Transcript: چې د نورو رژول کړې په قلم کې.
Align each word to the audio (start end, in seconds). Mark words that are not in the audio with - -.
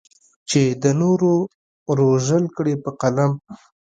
چې 0.49 0.61
د 0.83 0.85
نورو 1.01 1.31
رژول 1.99 2.45
کړې 2.57 2.73
په 2.83 2.89
قلم 3.01 3.31
کې. 3.43 3.53